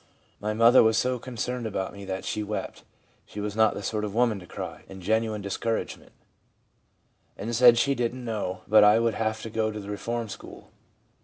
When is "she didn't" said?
7.77-8.25